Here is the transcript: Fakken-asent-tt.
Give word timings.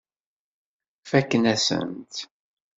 Fakken-asent-tt. 1.09 2.21